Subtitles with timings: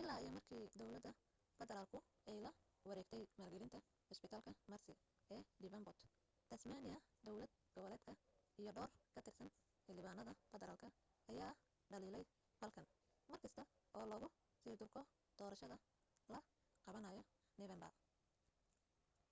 [0.00, 1.10] illaa iyo markii dawladda
[1.58, 1.98] federaalku
[2.30, 2.50] ay la
[2.88, 4.96] wareegtay maalgelinta cusbitaalka mersey
[5.34, 6.00] ee devenport
[6.50, 8.12] tasmania dawlad goboleedka
[8.60, 9.50] iyo dhowr ka tirsan
[9.84, 10.88] xildhibaanada federaalka
[11.32, 11.52] ayaa
[11.90, 12.24] dhaliilay
[12.60, 12.88] falkan
[13.30, 13.62] markasta
[13.98, 14.28] oo lagu
[14.62, 15.00] sii durko
[15.38, 15.76] doorashada
[16.32, 16.38] la
[16.84, 17.22] qabanayo
[17.58, 17.92] noofeembar